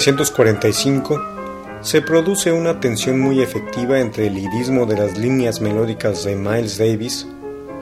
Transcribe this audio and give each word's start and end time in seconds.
1945 0.00 1.20
se 1.82 2.00
produce 2.00 2.52
una 2.52 2.80
tensión 2.80 3.20
muy 3.20 3.42
efectiva 3.42 4.00
entre 4.00 4.28
el 4.28 4.34
lirismo 4.34 4.86
de 4.86 4.96
las 4.96 5.18
líneas 5.18 5.60
melódicas 5.60 6.24
de 6.24 6.36
Miles 6.36 6.78
Davis 6.78 7.26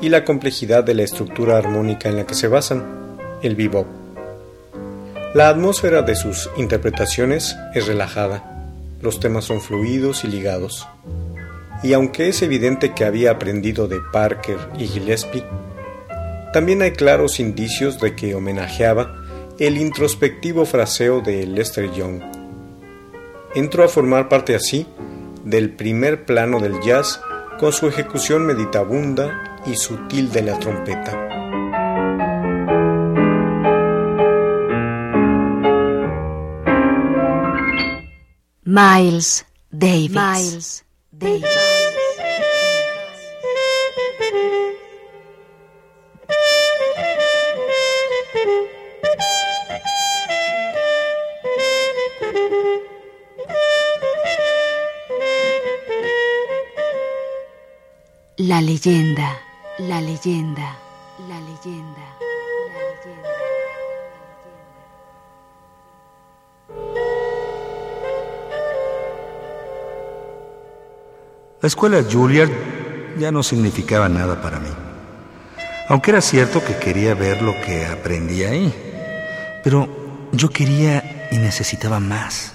y 0.01 0.09
la 0.09 0.25
complejidad 0.25 0.83
de 0.83 0.95
la 0.95 1.05
estructura 1.05 1.59
armónica 1.59 2.09
en 2.09 2.17
la 2.17 2.27
que 2.27 2.35
se 2.35 2.49
basan, 2.49 2.85
el 3.41 3.55
bebop. 3.55 3.87
La 5.33 5.49
atmósfera 5.49 6.03
de 6.03 6.17
sus 6.17 6.51
interpretaciones 6.57 7.57
es 7.73 7.87
relajada, 7.87 8.67
los 9.01 9.21
temas 9.21 9.45
son 9.45 9.61
fluidos 9.61 10.25
y 10.25 10.27
ligados. 10.27 10.89
Y 11.85 11.93
aunque 11.93 12.29
es 12.29 12.43
evidente 12.43 12.95
que 12.95 13.05
había 13.05 13.31
aprendido 13.31 13.87
de 13.87 14.01
Parker 14.13 14.59
y 14.77 14.89
Gillespie, 14.89 15.45
también 16.53 16.83
hay 16.83 16.91
claros 16.91 17.39
indicios 17.39 18.01
de 18.01 18.17
que 18.17 18.35
homenajeaba 18.35 19.28
el 19.59 19.77
introspectivo 19.77 20.65
fraseo 20.65 21.21
de 21.21 21.47
Lester 21.47 21.91
Young. 21.93 22.23
Entró 23.55 23.85
a 23.85 23.89
formar 23.89 24.29
parte 24.29 24.55
así 24.55 24.87
del 25.45 25.75
primer 25.75 26.25
plano 26.25 26.61
del 26.61 26.81
jazz 26.81 27.21
con 27.59 27.73
su 27.73 27.89
ejecución 27.89 28.47
meditabunda 28.47 29.61
y 29.67 29.75
sutil 29.75 30.31
de 30.31 30.43
la 30.43 30.59
trompeta. 30.59 31.25
Miles 38.65 39.45
Davis. 39.71 40.11
Miles 40.11 40.85
Davis. 41.11 41.88
La 58.41 58.61
leyenda, 58.61 59.37
la 59.79 60.01
leyenda, 60.01 60.77
la 61.29 61.41
leyenda, 61.41 62.05
la 62.69 62.81
leyenda. 62.95 63.31
La 71.61 71.67
escuela 71.67 72.05
Juilliard 72.09 72.53
ya 73.19 73.33
no 73.33 73.43
significaba 73.43 74.09
nada 74.09 74.41
para 74.41 74.61
mí. 74.61 74.71
Aunque 75.89 76.13
era 76.13 76.21
cierto 76.21 76.65
que 76.65 76.77
quería 76.77 77.15
ver 77.15 77.43
lo 77.43 77.61
que 77.67 77.87
aprendí 77.87 78.45
ahí. 78.45 78.73
Pero 79.65 79.89
yo 80.31 80.49
quería 80.51 81.27
y 81.33 81.39
necesitaba 81.39 81.99
más. 81.99 82.53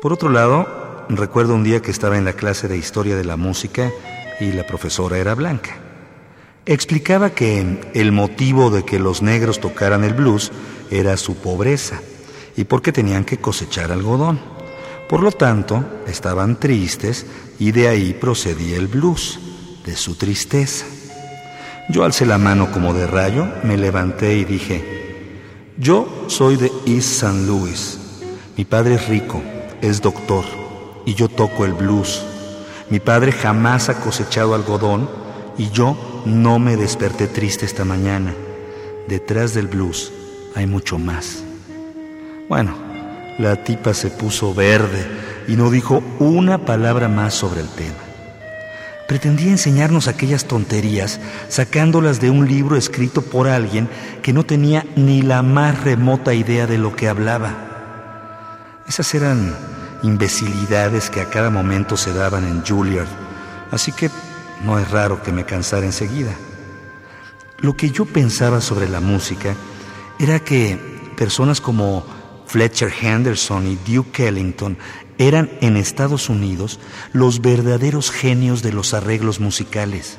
Por 0.00 0.14
otro 0.14 0.30
lado, 0.30 1.04
recuerdo 1.10 1.54
un 1.54 1.62
día 1.62 1.82
que 1.82 1.90
estaba 1.90 2.16
en 2.16 2.24
la 2.24 2.32
clase 2.32 2.68
de 2.68 2.78
historia 2.78 3.16
de 3.16 3.24
la 3.24 3.36
música 3.36 3.92
y 4.40 4.52
la 4.52 4.66
profesora 4.66 5.18
era 5.18 5.34
blanca. 5.34 5.76
Explicaba 6.64 7.30
que 7.30 7.90
el 7.94 8.12
motivo 8.12 8.70
de 8.70 8.84
que 8.84 8.98
los 8.98 9.22
negros 9.22 9.60
tocaran 9.60 10.02
el 10.04 10.14
blues 10.14 10.50
era 10.90 11.16
su 11.16 11.36
pobreza 11.36 12.00
y 12.56 12.64
porque 12.64 12.92
tenían 12.92 13.24
que 13.24 13.38
cosechar 13.38 13.92
algodón. 13.92 14.40
Por 15.08 15.22
lo 15.22 15.30
tanto, 15.30 15.84
estaban 16.08 16.58
tristes 16.58 17.26
y 17.58 17.70
de 17.70 17.88
ahí 17.88 18.12
procedía 18.14 18.76
el 18.76 18.88
blues, 18.88 19.38
de 19.84 19.94
su 19.94 20.16
tristeza. 20.16 20.84
Yo 21.88 22.02
alcé 22.02 22.26
la 22.26 22.38
mano 22.38 22.72
como 22.72 22.92
de 22.92 23.06
rayo, 23.06 23.46
me 23.62 23.76
levanté 23.76 24.36
y 24.36 24.44
dije, 24.44 24.96
yo 25.78 26.24
soy 26.26 26.56
de 26.56 26.72
East 26.86 27.22
St. 27.22 27.46
Louis. 27.46 27.98
Mi 28.56 28.64
padre 28.64 28.94
es 28.96 29.08
rico, 29.08 29.40
es 29.80 30.02
doctor, 30.02 30.44
y 31.04 31.14
yo 31.14 31.28
toco 31.28 31.64
el 31.64 31.74
blues. 31.74 32.24
Mi 32.88 33.00
padre 33.00 33.32
jamás 33.32 33.88
ha 33.88 33.94
cosechado 34.00 34.54
algodón 34.54 35.10
y 35.58 35.70
yo 35.70 36.22
no 36.24 36.58
me 36.58 36.76
desperté 36.76 37.26
triste 37.26 37.66
esta 37.66 37.84
mañana. 37.84 38.32
Detrás 39.08 39.54
del 39.54 39.66
blues 39.66 40.12
hay 40.54 40.66
mucho 40.66 40.98
más. 40.98 41.42
Bueno, 42.48 42.76
la 43.38 43.64
tipa 43.64 43.92
se 43.92 44.10
puso 44.10 44.54
verde 44.54 45.04
y 45.48 45.56
no 45.56 45.70
dijo 45.70 46.02
una 46.20 46.58
palabra 46.64 47.08
más 47.08 47.34
sobre 47.34 47.60
el 47.60 47.68
tema. 47.68 47.96
Pretendía 49.08 49.50
enseñarnos 49.50 50.08
aquellas 50.08 50.46
tonterías 50.46 51.20
sacándolas 51.48 52.20
de 52.20 52.30
un 52.30 52.48
libro 52.48 52.76
escrito 52.76 53.22
por 53.22 53.48
alguien 53.48 53.88
que 54.22 54.32
no 54.32 54.44
tenía 54.44 54.84
ni 54.96 55.22
la 55.22 55.42
más 55.42 55.82
remota 55.82 56.34
idea 56.34 56.66
de 56.66 56.78
lo 56.78 56.94
que 56.94 57.08
hablaba. 57.08 57.54
Esas 58.88 59.12
eran 59.14 59.54
imbecilidades 60.02 61.10
que 61.10 61.20
a 61.20 61.30
cada 61.30 61.50
momento 61.50 61.96
se 61.96 62.12
daban 62.12 62.44
en 62.44 62.64
Juilliard, 62.64 63.08
así 63.70 63.92
que 63.92 64.10
no 64.64 64.78
es 64.78 64.90
raro 64.90 65.22
que 65.22 65.32
me 65.32 65.44
cansara 65.44 65.86
enseguida. 65.86 66.34
Lo 67.58 67.76
que 67.76 67.90
yo 67.90 68.04
pensaba 68.04 68.60
sobre 68.60 68.88
la 68.88 69.00
música 69.00 69.54
era 70.18 70.40
que 70.40 70.78
personas 71.16 71.60
como 71.60 72.04
Fletcher 72.46 72.92
Henderson 73.00 73.66
y 73.66 73.76
Duke 73.76 74.28
Ellington 74.28 74.78
eran 75.18 75.50
en 75.60 75.76
Estados 75.76 76.28
Unidos 76.28 76.78
los 77.12 77.40
verdaderos 77.40 78.10
genios 78.10 78.62
de 78.62 78.72
los 78.72 78.94
arreglos 78.94 79.40
musicales. 79.40 80.18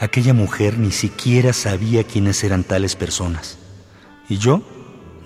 Aquella 0.00 0.34
mujer 0.34 0.78
ni 0.78 0.92
siquiera 0.92 1.52
sabía 1.52 2.04
quiénes 2.04 2.44
eran 2.44 2.62
tales 2.62 2.94
personas. 2.94 3.58
Y 4.28 4.36
yo 4.38 4.62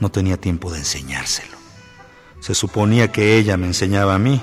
no 0.01 0.11
tenía 0.11 0.37
tiempo 0.37 0.71
de 0.73 0.79
enseñárselo. 0.79 1.52
Se 2.43 2.57
suponía 2.57 3.13
que 3.13 3.39
ella 3.39 3.57
me 3.57 3.69
enseñaba 3.69 4.17
a 4.17 4.19
mí. 4.19 4.43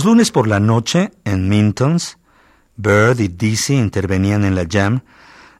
Los 0.00 0.06
lunes 0.06 0.30
por 0.30 0.48
la 0.48 0.60
noche, 0.60 1.12
en 1.24 1.50
Mintons, 1.50 2.16
Bird 2.76 3.20
y 3.20 3.28
Dizzy 3.28 3.74
intervenían 3.74 4.46
en 4.46 4.54
la 4.54 4.64
jam, 4.66 5.02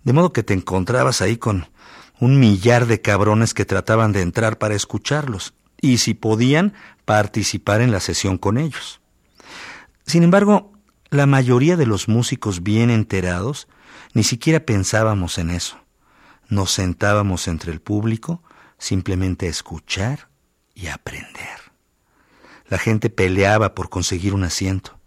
de 0.03 0.15
modo 0.15 0.33
que 0.33 0.43
te 0.43 0.55
encontrabas 0.55 1.21
ahí 1.21 1.37
con 1.37 1.69
un 2.21 2.41
millar 2.41 2.87
de 2.87 3.03
cabrones 3.03 3.53
que 3.53 3.67
trataban 3.67 4.13
de 4.13 4.23
entrar 4.23 4.57
para 4.57 4.75
escucharlos, 4.75 5.53
y 5.79 5.99
si 5.99 6.15
podían, 6.15 6.73
participar 7.05 7.83
en 7.83 7.93
la 7.93 8.01
sesión 8.01 8.39
con 8.39 8.57
ellos. 8.57 9.03
Sin 10.07 10.23
embargo, 10.23 10.73
la 11.11 11.27
mayoría 11.27 11.77
de 11.77 11.85
los 11.85 12.09
músicos 12.09 12.63
bien 12.63 12.89
enterados 12.89 13.69
ni 14.15 14.23
siquiera 14.23 14.61
pensábamos 14.61 15.37
en 15.37 15.51
eso. 15.51 15.77
Nos 16.49 16.71
sentábamos 16.71 17.47
entre 17.47 17.73
el 17.73 17.83
público 17.83 18.43
simplemente 18.79 19.49
a 19.49 19.51
escuchar 19.51 20.31
y 20.75 20.87
aprender. 20.87 21.60
La 22.71 22.79
gente 22.79 23.11
peleaba 23.11 23.75
por 23.75 23.91
conseguir 23.91 24.33
un 24.33 24.45
asiento. 24.45 24.99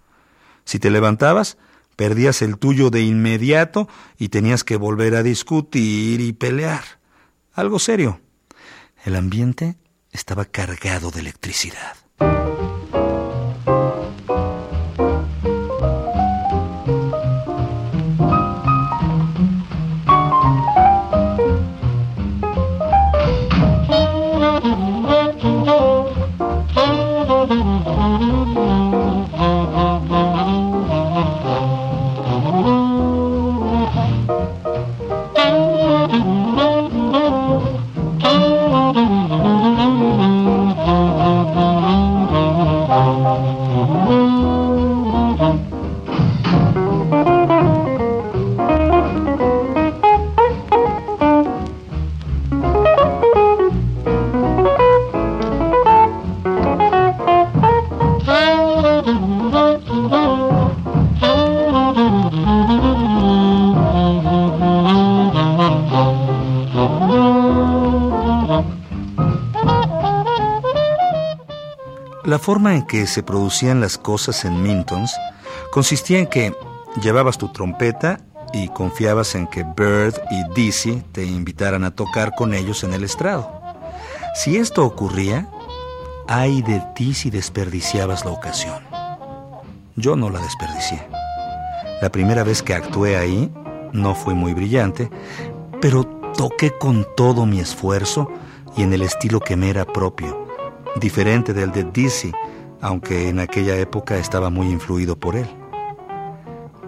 Si 0.66 0.78
te 0.78 0.92
levantabas, 0.92 1.58
perdías 1.96 2.42
el 2.42 2.58
tuyo 2.58 2.90
de 2.90 3.02
inmediato 3.02 3.88
y 4.18 4.30
tenías 4.30 4.64
que 4.64 4.76
volver 4.76 5.16
a 5.16 5.24
discutir 5.24 6.22
y 6.22 6.34
pelear. 6.34 6.84
Algo 7.54 7.80
serio. 7.80 8.20
El 9.06 9.16
ambiente 9.16 9.78
estaba 10.12 10.46
cargado 10.46 11.10
de 11.10 11.22
electricidad. 11.22 11.96
La 72.34 72.40
forma 72.40 72.74
en 72.74 72.82
que 72.82 73.06
se 73.06 73.22
producían 73.22 73.80
las 73.80 74.00
cosas 74.00 74.44
en 74.44 74.64
Mintons 74.64 75.16
consistía 75.72 76.18
en 76.18 76.26
que 76.26 76.52
llevabas 77.00 77.38
tu 77.38 77.50
trompeta 77.50 78.22
y 78.52 78.70
confiabas 78.70 79.36
en 79.36 79.46
que 79.46 79.62
Bird 79.62 80.20
y 80.32 80.44
Dizzy 80.56 81.04
te 81.12 81.24
invitaran 81.24 81.84
a 81.84 81.92
tocar 81.92 82.34
con 82.34 82.56
ellos 82.56 82.84
en 82.84 82.94
el 82.94 83.04
estrado. 83.04 83.62
Si 84.34 84.58
esto 84.58 84.84
ocurría, 84.84 85.48
ay 86.28 86.64
de 86.64 86.84
ti 86.96 87.14
si 87.14 87.30
desperdiciabas 87.30 88.26
la 88.26 88.32
ocasión. 88.32 88.82
Yo 89.96 90.16
no 90.16 90.32
la 90.32 90.40
desperdicié. 90.40 91.08
La 92.02 92.12
primera 92.12 92.44
vez 92.44 92.64
que 92.64 92.74
actué 92.74 93.16
ahí 93.16 93.54
no 93.92 94.16
fue 94.16 94.34
muy 94.34 94.56
brillante, 94.56 95.12
pero 95.80 96.04
toqué 96.36 96.72
con 96.80 97.06
todo 97.16 97.46
mi 97.46 97.60
esfuerzo 97.60 98.32
y 98.76 98.82
en 98.82 98.92
el 98.92 99.04
estilo 99.04 99.40
que 99.40 99.56
me 99.56 99.70
era 99.70 99.86
propio 99.86 100.43
diferente 101.00 101.54
del 101.54 101.72
de 101.72 101.84
Dizzy, 101.84 102.32
aunque 102.82 103.30
en 103.30 103.40
aquella 103.40 103.76
época 103.78 104.18
estaba 104.18 104.50
muy 104.50 104.68
influido 104.68 105.16
por 105.16 105.36
él. 105.36 105.48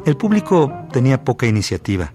El 0.06 0.18
público 0.18 0.72
tenía 0.92 1.24
poca 1.24 1.48
iniciativa. 1.48 2.12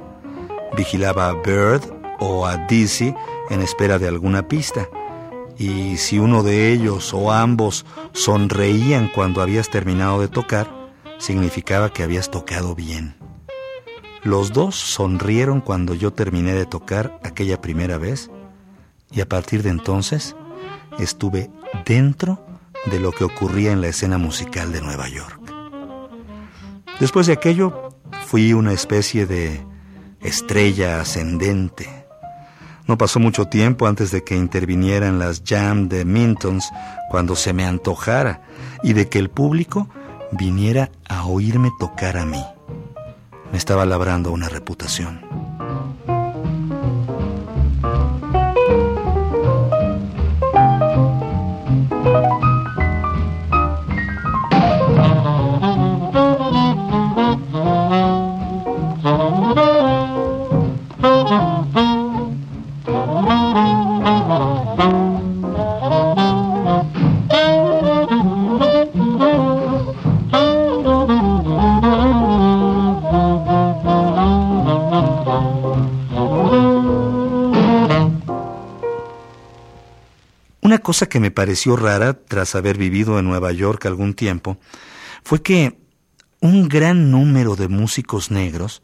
Vigilaba 0.77 1.29
a 1.29 1.33
Bird 1.33 1.83
o 2.21 2.47
a 2.47 2.57
Dizzy 2.69 3.15
en 3.49 3.63
espera 3.63 3.99
de 3.99 4.07
alguna 4.07 4.47
pista, 4.47 4.89
y 5.59 5.97
si 5.97 6.19
uno 6.19 6.43
de 6.43 6.73
ellos 6.73 7.13
o 7.13 7.33
ambos 7.33 7.85
sonreían 8.13 9.11
cuando 9.15 9.43
habías 9.43 9.69
terminado 9.69 10.21
de 10.21 10.29
tocar, 10.29 10.71
significaba 11.19 11.93
que 11.93 12.03
habías 12.03 12.31
tocado 12.31 12.75
bien. 12.75 13.17
Los 14.23 14.53
dos 14.53 14.77
sonrieron 14.77 15.61
cuando 15.61 15.95
yo 15.95 16.13
terminé 16.13 16.53
de 16.53 16.67
tocar 16.67 17.19
aquella 17.25 17.61
primera 17.61 17.99
vez, 17.99 18.31
y 19.11 19.21
a 19.21 19.29
partir 19.29 19.63
de 19.63 19.71
entonces 19.71 20.37
estuve 20.99 21.51
dentro 21.85 22.45
de 22.87 23.01
lo 23.01 23.13
que 23.13 23.25
ocurría 23.25 23.73
en 23.73 23.81
la 23.81 23.89
escena 23.89 24.19
musical 24.19 24.73
de 24.73 24.81
Nueva 24.81 25.09
York. 25.09 25.41
Después 26.99 27.27
de 27.27 27.33
aquello, 27.33 27.91
fui 28.27 28.53
una 28.53 28.73
especie 28.73 29.27
de 29.27 29.65
estrella 30.21 31.01
ascendente. 31.01 31.89
No 32.87 32.99
pasó 32.99 33.21
mucho 33.21 33.47
tiempo 33.47 33.87
antes 33.87 34.11
de 34.11 34.25
que 34.25 34.37
intervinieran 34.37 35.19
las 35.19 35.43
jam 35.45 35.89
de 35.89 36.05
Mintons 36.05 36.71
cuando 37.11 37.37
se 37.37 37.53
me 37.53 37.65
antojara 37.65 38.43
y 38.83 38.93
de 38.93 39.09
que 39.09 39.19
el 39.19 39.31
público 39.31 39.89
viniera 40.33 40.91
a 41.09 41.25
oírme 41.27 41.71
tocar 41.79 42.17
a 42.17 42.27
mí. 42.27 42.45
Me 43.53 43.59
estaba 43.59 43.85
labrando 43.85 44.31
una 44.31 44.49
reputación. 44.49 45.21
Cosa 80.91 81.09
que 81.09 81.21
me 81.21 81.31
pareció 81.31 81.77
rara 81.77 82.15
tras 82.15 82.57
haber 82.57 82.77
vivido 82.77 83.17
en 83.21 83.25
Nueva 83.25 83.53
York 83.53 83.87
algún 83.87 84.13
tiempo 84.13 84.59
fue 85.23 85.41
que 85.41 85.79
un 86.41 86.69
gran 86.69 87.13
número 87.13 87.55
de 87.55 87.69
músicos 87.69 88.33
negros 88.33 88.83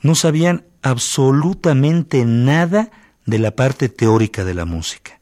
no 0.00 0.14
sabían 0.14 0.64
absolutamente 0.80 2.24
nada 2.24 2.90
de 3.26 3.38
la 3.38 3.50
parte 3.50 3.90
teórica 3.90 4.46
de 4.46 4.54
la 4.54 4.64
música. 4.64 5.20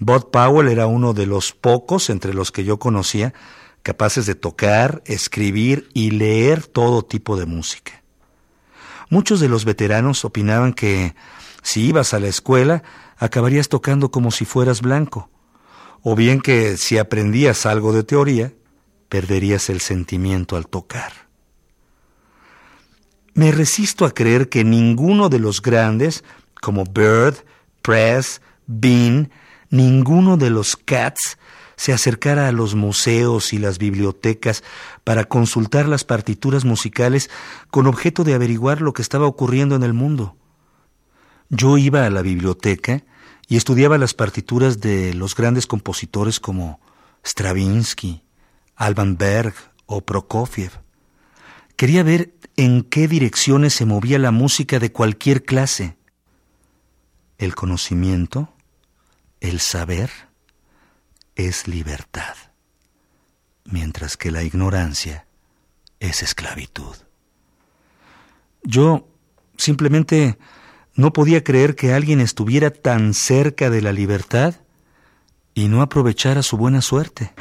Bud 0.00 0.32
Powell 0.32 0.66
era 0.66 0.88
uno 0.88 1.14
de 1.14 1.26
los 1.26 1.52
pocos 1.52 2.10
entre 2.10 2.34
los 2.34 2.50
que 2.50 2.64
yo 2.64 2.80
conocía 2.80 3.32
capaces 3.84 4.26
de 4.26 4.34
tocar, 4.34 5.00
escribir 5.06 5.88
y 5.94 6.10
leer 6.10 6.66
todo 6.66 7.04
tipo 7.04 7.36
de 7.36 7.46
música. 7.46 8.02
Muchos 9.10 9.38
de 9.38 9.48
los 9.48 9.64
veteranos 9.64 10.24
opinaban 10.24 10.72
que 10.72 11.14
si 11.62 11.86
ibas 11.86 12.14
a 12.14 12.18
la 12.18 12.26
escuela 12.26 12.82
acabarías 13.16 13.68
tocando 13.68 14.10
como 14.10 14.32
si 14.32 14.44
fueras 14.44 14.82
blanco, 14.82 15.30
o 16.08 16.14
bien 16.14 16.40
que 16.40 16.76
si 16.76 16.98
aprendías 16.98 17.66
algo 17.66 17.92
de 17.92 18.04
teoría, 18.04 18.52
perderías 19.08 19.68
el 19.70 19.80
sentimiento 19.80 20.54
al 20.56 20.68
tocar. 20.68 21.12
Me 23.34 23.50
resisto 23.50 24.04
a 24.04 24.12
creer 24.12 24.48
que 24.48 24.62
ninguno 24.62 25.28
de 25.28 25.40
los 25.40 25.60
grandes, 25.60 26.22
como 26.62 26.84
Bird, 26.84 27.38
Press, 27.82 28.40
Bean, 28.68 29.32
ninguno 29.68 30.36
de 30.36 30.50
los 30.50 30.76
Cats, 30.76 31.38
se 31.74 31.92
acercara 31.92 32.46
a 32.46 32.52
los 32.52 32.76
museos 32.76 33.52
y 33.52 33.58
las 33.58 33.78
bibliotecas 33.78 34.62
para 35.02 35.24
consultar 35.24 35.88
las 35.88 36.04
partituras 36.04 36.64
musicales 36.64 37.30
con 37.72 37.88
objeto 37.88 38.22
de 38.22 38.34
averiguar 38.34 38.80
lo 38.80 38.92
que 38.92 39.02
estaba 39.02 39.26
ocurriendo 39.26 39.74
en 39.74 39.82
el 39.82 39.92
mundo. 39.92 40.36
Yo 41.48 41.78
iba 41.78 42.06
a 42.06 42.10
la 42.10 42.22
biblioteca 42.22 43.02
y 43.48 43.56
estudiaba 43.56 43.98
las 43.98 44.14
partituras 44.14 44.80
de 44.80 45.14
los 45.14 45.34
grandes 45.34 45.66
compositores 45.66 46.40
como 46.40 46.80
Stravinsky, 47.24 48.22
Alban 48.74 49.16
Berg 49.16 49.54
o 49.86 50.00
Prokofiev. 50.04 50.72
Quería 51.76 52.02
ver 52.02 52.34
en 52.56 52.82
qué 52.82 53.06
direcciones 53.06 53.74
se 53.74 53.84
movía 53.84 54.18
la 54.18 54.30
música 54.30 54.78
de 54.78 54.90
cualquier 54.92 55.44
clase. 55.44 55.96
El 57.38 57.54
conocimiento, 57.54 58.54
el 59.40 59.60
saber, 59.60 60.10
es 61.34 61.68
libertad. 61.68 62.34
mientras 63.68 64.16
que 64.16 64.30
la 64.30 64.42
ignorancia 64.42 65.26
es 66.00 66.22
esclavitud. 66.22 66.94
Yo 68.62 69.08
simplemente 69.56 70.38
no 70.96 71.12
podía 71.12 71.44
creer 71.44 71.76
que 71.76 71.92
alguien 71.92 72.20
estuviera 72.20 72.70
tan 72.70 73.14
cerca 73.14 73.70
de 73.70 73.82
la 73.82 73.92
libertad 73.92 74.54
y 75.54 75.68
no 75.68 75.82
aprovechara 75.82 76.42
su 76.42 76.56
buena 76.56 76.82
suerte. 76.82 77.32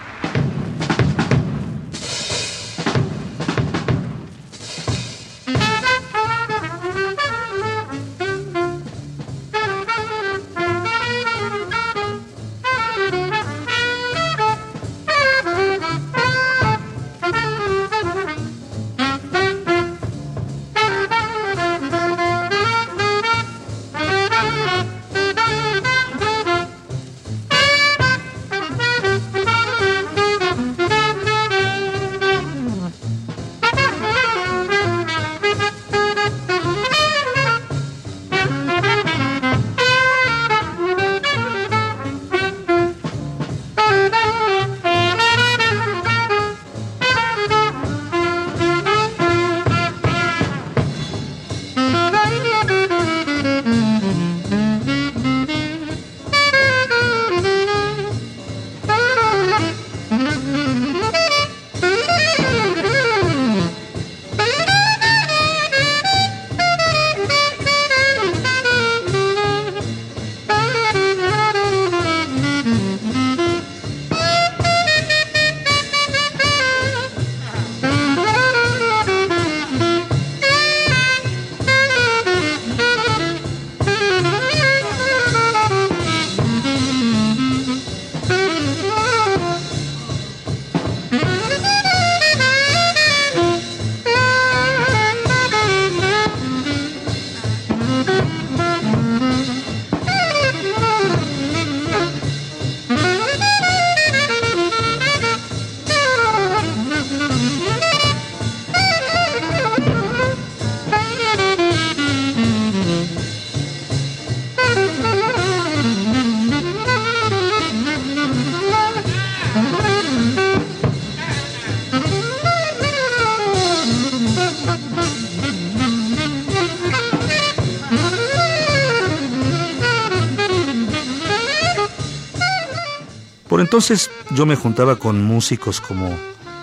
Por 133.55 133.61
entonces 133.61 134.11
yo 134.31 134.45
me 134.45 134.57
juntaba 134.57 134.97
con 134.97 135.23
músicos 135.23 135.79
como 135.79 136.13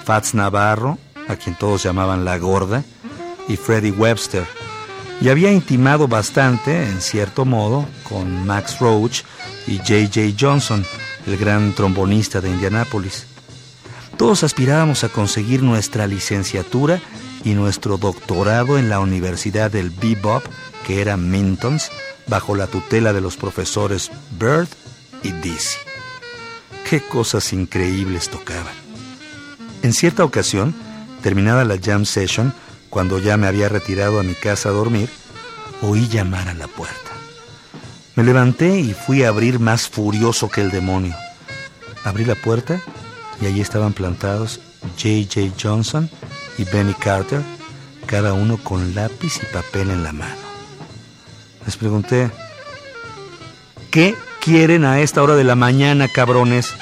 Fats 0.05 0.35
Navarro, 0.35 0.99
a 1.27 1.37
quien 1.37 1.57
todos 1.57 1.83
llamaban 1.83 2.27
La 2.27 2.37
Gorda, 2.37 2.85
y 3.49 3.57
Freddie 3.57 3.93
Webster, 3.93 4.45
y 5.19 5.31
había 5.31 5.51
intimado 5.51 6.07
bastante, 6.07 6.85
en 6.85 7.01
cierto 7.01 7.47
modo, 7.47 7.87
con 8.07 8.47
Max 8.47 8.79
Roach 8.79 9.23
y 9.67 9.79
J.J. 9.79 10.37
Johnson, 10.39 10.85
el 11.27 11.39
gran 11.39 11.73
trombonista 11.73 12.43
de 12.43 12.51
Indianápolis. 12.51 13.27
Todos 14.19 14.45
aspirábamos 14.45 15.03
a 15.03 15.09
conseguir 15.09 15.63
nuestra 15.63 16.07
licenciatura 16.07 17.01
y 17.43 17.55
nuestro 17.55 17.97
doctorado 17.97 18.77
en 18.77 18.91
la 18.91 19.01
Universidad 19.01 19.71
del 19.71 19.89
Bebop, 19.89 20.45
que 20.87 21.01
era 21.01 21.17
Minton's, 21.17 21.91
bajo 22.27 22.55
la 22.55 22.67
tutela 22.67 23.15
de 23.15 23.23
los 23.23 23.39
profesores 23.39 24.11
Bird 24.39 24.69
y 25.23 25.33
Dizzy 25.33 25.92
qué 26.93 27.01
cosas 27.01 27.55
increíbles 27.55 28.29
tocaban. 28.29 28.75
En 29.83 29.95
cierta 29.95 30.25
ocasión, 30.25 30.75
terminada 31.23 31.65
la 31.65 31.79
jam 31.83 32.05
session, 32.05 32.53
cuando 32.91 33.19
ya 33.19 33.39
me 33.39 33.47
había 33.47 33.71
retirado 33.71 34.21
a 34.21 34.23
mi 34.23 34.35
casa 34.35 34.69
a 34.69 34.73
dormir, 34.73 35.09
oí 35.81 36.07
llamar 36.09 36.51
a 36.51 36.53
la 36.53 36.69
puerta. 36.69 37.11
Me 38.15 38.25
levanté 38.25 38.79
y 38.79 38.93
fui 38.93 39.23
a 39.23 39.29
abrir 39.29 39.59
más 39.59 39.89
furioso 39.89 40.51
que 40.51 40.61
el 40.61 40.71
demonio. 40.71 41.17
Abrí 42.05 42.27
la 42.27 42.35
puerta 42.35 42.79
y 43.41 43.47
allí 43.47 43.63
estaban 43.63 43.95
plantados 43.95 44.61
J.J. 45.03 45.55
Johnson 45.59 46.11
y 46.59 46.65
Benny 46.65 46.93
Carter, 46.93 47.41
cada 48.05 48.35
uno 48.35 48.59
con 48.59 48.95
lápiz 48.95 49.41
y 49.43 49.47
papel 49.47 49.93
en 49.93 50.03
la 50.03 50.13
mano. 50.13 50.43
Les 51.65 51.75
pregunté, 51.75 52.31
¿qué 53.91 54.15
quieren 54.43 54.85
a 54.85 55.01
esta 55.01 55.23
hora 55.23 55.37
de 55.37 55.45
la 55.45 55.55
mañana, 55.55 56.07
cabrones? 56.07 56.75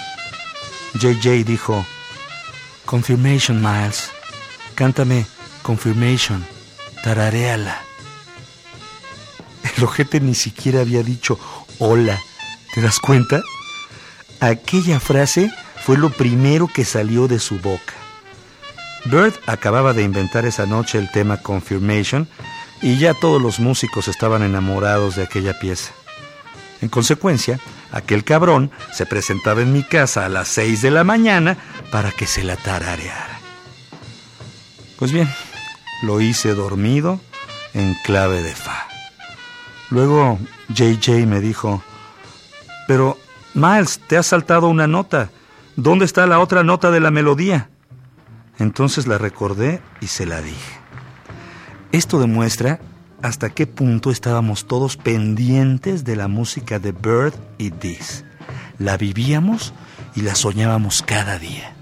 JJ 0.94 1.44
dijo, 1.44 1.84
Confirmation, 2.84 3.60
Miles. 3.60 4.10
Cántame 4.74 5.26
Confirmation. 5.62 6.44
Tarareala. 7.04 7.80
El 9.76 9.84
ojete 9.84 10.20
ni 10.20 10.34
siquiera 10.34 10.80
había 10.80 11.02
dicho 11.02 11.38
hola. 11.78 12.20
¿Te 12.74 12.80
das 12.80 12.98
cuenta? 12.98 13.42
Aquella 14.40 15.00
frase 15.00 15.50
fue 15.84 15.96
lo 15.96 16.10
primero 16.10 16.68
que 16.68 16.84
salió 16.84 17.28
de 17.28 17.38
su 17.38 17.58
boca. 17.58 17.94
Bird 19.04 19.34
acababa 19.46 19.92
de 19.92 20.02
inventar 20.02 20.44
esa 20.44 20.66
noche 20.66 20.98
el 20.98 21.10
tema 21.10 21.38
Confirmation 21.38 22.28
y 22.82 22.98
ya 22.98 23.14
todos 23.14 23.40
los 23.40 23.60
músicos 23.60 24.08
estaban 24.08 24.42
enamorados 24.42 25.16
de 25.16 25.22
aquella 25.22 25.58
pieza. 25.58 25.92
En 26.80 26.88
consecuencia, 26.88 27.60
aquel 27.92 28.24
cabrón 28.24 28.70
se 28.92 29.06
presentaba 29.06 29.62
en 29.62 29.72
mi 29.72 29.82
casa 29.82 30.26
a 30.26 30.28
las 30.28 30.48
6 30.48 30.82
de 30.82 30.90
la 30.90 31.04
mañana 31.04 31.56
para 31.90 32.10
que 32.12 32.26
se 32.26 32.42
la 32.42 32.56
tarareara. 32.56 33.40
Pues 34.98 35.12
bien, 35.12 35.28
lo 36.02 36.20
hice 36.20 36.54
dormido 36.54 37.20
en 37.74 37.94
clave 38.04 38.42
de 38.42 38.54
fa. 38.54 38.86
Luego 39.90 40.38
JJ 40.68 41.26
me 41.26 41.40
dijo, 41.40 41.82
pero 42.86 43.18
Miles, 43.54 44.00
te 44.06 44.16
has 44.16 44.26
saltado 44.26 44.68
una 44.68 44.86
nota. 44.86 45.30
¿Dónde 45.76 46.04
está 46.04 46.26
la 46.26 46.38
otra 46.38 46.62
nota 46.62 46.90
de 46.90 47.00
la 47.00 47.10
melodía? 47.10 47.70
Entonces 48.58 49.06
la 49.06 49.18
recordé 49.18 49.82
y 50.00 50.06
se 50.08 50.26
la 50.26 50.40
dije. 50.40 50.80
Esto 51.92 52.20
demuestra 52.20 52.80
hasta 53.22 53.50
qué 53.50 53.66
punto 53.66 54.10
estábamos 54.10 54.66
todos 54.66 54.96
pendientes 54.96 56.04
de 56.04 56.16
la 56.16 56.28
música 56.28 56.78
de 56.78 56.92
Bird 56.92 57.34
y 57.58 57.70
This. 57.70 58.24
La 58.78 58.96
vivíamos 58.96 59.72
y 60.16 60.22
la 60.22 60.34
soñábamos 60.34 61.02
cada 61.02 61.38
día. 61.38 61.74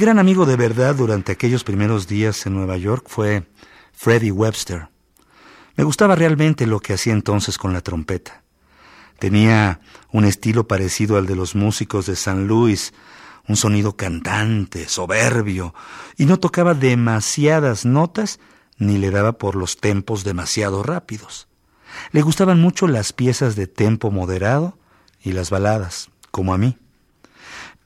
Gran 0.00 0.18
amigo 0.18 0.46
de 0.46 0.56
verdad 0.56 0.94
durante 0.94 1.30
aquellos 1.30 1.62
primeros 1.62 2.08
días 2.08 2.46
en 2.46 2.54
Nueva 2.54 2.78
York 2.78 3.04
fue 3.06 3.46
Freddie 3.92 4.32
Webster. 4.32 4.88
Me 5.76 5.84
gustaba 5.84 6.14
realmente 6.14 6.66
lo 6.66 6.80
que 6.80 6.94
hacía 6.94 7.12
entonces 7.12 7.58
con 7.58 7.74
la 7.74 7.82
trompeta. 7.82 8.42
Tenía 9.18 9.80
un 10.10 10.24
estilo 10.24 10.66
parecido 10.66 11.18
al 11.18 11.26
de 11.26 11.36
los 11.36 11.54
músicos 11.54 12.06
de 12.06 12.16
San 12.16 12.46
Luis, 12.46 12.94
un 13.46 13.56
sonido 13.56 13.94
cantante, 13.94 14.88
soberbio, 14.88 15.74
y 16.16 16.24
no 16.24 16.38
tocaba 16.38 16.72
demasiadas 16.72 17.84
notas 17.84 18.40
ni 18.78 18.96
le 18.96 19.10
daba 19.10 19.32
por 19.32 19.54
los 19.54 19.76
tempos 19.76 20.24
demasiado 20.24 20.82
rápidos. 20.82 21.46
Le 22.12 22.22
gustaban 22.22 22.58
mucho 22.58 22.88
las 22.88 23.12
piezas 23.12 23.54
de 23.54 23.66
tempo 23.66 24.10
moderado 24.10 24.78
y 25.22 25.32
las 25.32 25.50
baladas, 25.50 26.08
como 26.30 26.54
a 26.54 26.58
mí. 26.58 26.78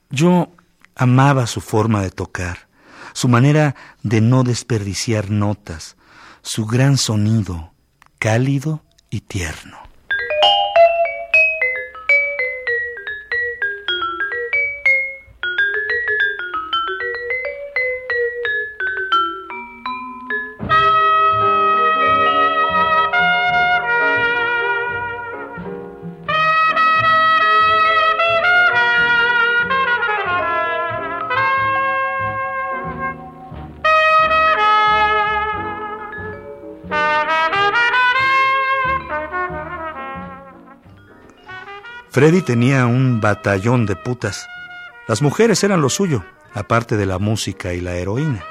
Yo 0.09 0.55
amaba 0.95 1.47
su 1.47 1.61
forma 1.61 2.01
de 2.01 2.09
tocar, 2.09 2.67
su 3.13 3.27
manera 3.27 3.75
de 4.03 4.21
no 4.21 4.43
desperdiciar 4.43 5.29
notas, 5.29 5.97
su 6.41 6.65
gran 6.65 6.97
sonido, 6.97 7.73
cálido 8.19 8.83
y 9.09 9.21
tierno. 9.21 9.84
Freddy 42.15 42.41
tenía 42.41 42.85
un 42.85 43.19
batallón 43.19 43.85
de 43.85 43.97
putas. 43.97 44.47
Las 45.05 45.21
mujeres 45.21 45.65
eran 45.65 45.81
lo 45.81 45.89
suyo, 45.89 46.23
aparte 46.53 46.95
de 46.95 47.05
la 47.05 47.19
música 47.19 47.73
y 47.73 47.81
la 47.81 47.95
heroína. 47.95 48.41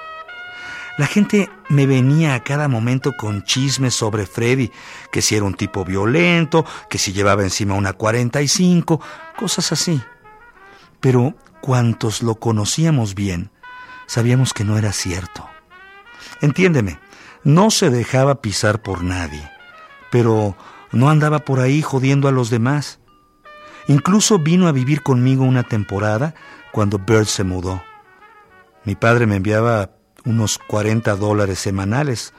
La 0.99 1.07
gente 1.07 1.49
me 1.71 1.87
venía 1.87 2.35
a 2.35 2.45
cada 2.45 2.69
momento 2.69 3.17
con 3.17 3.43
chismes 3.43 3.95
sobre 3.95 4.27
Freddy, 4.27 4.71
que 5.11 5.23
si 5.23 5.35
era 5.35 5.47
un 5.47 5.55
tipo 5.55 5.83
violento, 5.83 6.67
que 6.91 6.99
si 6.99 7.15
llevaba 7.15 7.43
encima 7.43 7.73
una 7.73 7.95
45, 7.95 9.01
cosas 9.35 9.73
así. 9.73 9.99
Pero 11.01 11.35
cuantos 11.63 12.23
lo 12.23 12.35
conocíamos 12.35 13.15
bien, 13.15 13.51
sabíamos 14.07 14.53
que 14.53 14.65
no 14.65 14.77
era 14.77 14.93
cierto. 14.93 15.49
Entiéndeme, 16.43 16.99
no 17.45 17.71
se 17.71 17.89
dejaba 17.89 18.43
pisar 18.43 18.83
por 18.83 19.03
nadie, 19.03 19.51
pero 20.11 20.55
no 20.93 21.09
andaba 21.09 21.39
por 21.39 21.61
ahí 21.61 21.81
jodiendo 21.81 22.29
a 22.29 22.31
los 22.31 22.51
demás. 22.51 22.99
Incluso 23.89 24.39
vino 24.39 24.67
a 24.67 24.73
vivir 24.73 25.03
conmigo 25.03 25.45
una 25.45 25.63
temporada 25.63 26.35
cuando 26.73 26.99
Bird 26.99 27.27
se 27.27 27.45
mudó. 27.45 27.83
Mi 28.85 28.95
padre 28.95 29.27
me 29.27 29.37
enviaba 29.37 29.91
unos 30.25 30.59
40 30.59 31.17
dólares 31.17 31.59
semanales, 31.59 32.33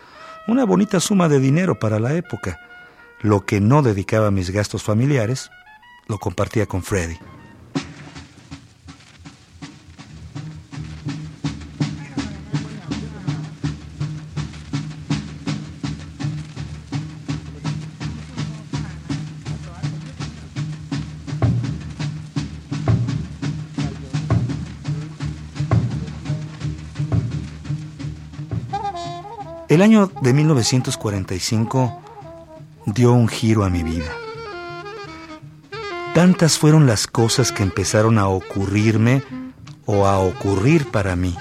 una 0.48 0.66
bonita 0.66 1.00
suma 1.00 1.30
de 1.30 1.40
dinero 1.40 1.80
para 1.80 2.00
la 2.00 2.14
época. 2.14 2.60
Lo 3.22 3.46
que 3.46 3.62
no 3.62 3.82
dedicaba 3.82 4.28
a 4.28 4.32
mis 4.32 4.52
gastos 4.52 4.84
familiares, 4.84 5.50
lo 6.08 6.20
compartía 6.20 6.66
con 6.66 6.84
Freddy. 6.84 7.18
El 29.76 29.82
año 29.82 30.10
de 30.22 30.32
1945 30.32 32.02
dio 32.86 33.12
un 33.12 33.28
giro 33.28 33.66
a 33.66 33.70
mi 33.70 33.84
vida. 33.84 34.10
Tantas 36.14 36.58
fueron 36.58 36.88
las 36.88 37.08
cosas 37.08 37.52
que 37.52 37.62
empezaron 37.62 38.18
a 38.18 38.30
ocurrirme 38.30 39.22
o 39.86 40.08
a 40.08 40.20
ocurrir 40.20 40.90
para 40.92 41.18
mí. 41.18 41.36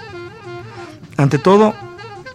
Ante 1.16 1.38
todo, 1.38 1.74